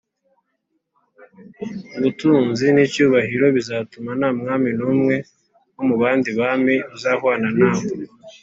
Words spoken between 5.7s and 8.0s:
wo mu bandi bami uzahwana nawe